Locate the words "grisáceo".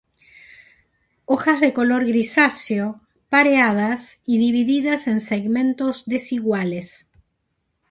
2.07-3.01